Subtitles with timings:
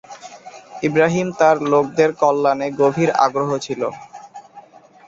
[0.83, 3.81] ইবরাহিম তাঁর লোকদের কল্যাণে গভীর আগ্রহ ছিল।